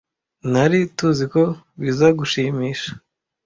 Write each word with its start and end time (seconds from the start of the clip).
Nari 0.51 0.79
tuziko 0.97 1.41
bizagushimisha. 1.81 2.89